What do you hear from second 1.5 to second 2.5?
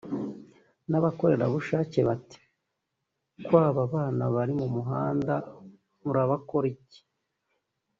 bushake bati